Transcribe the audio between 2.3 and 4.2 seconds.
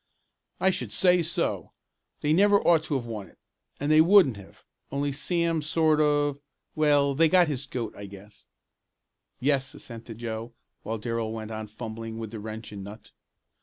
never ought to have won it, and they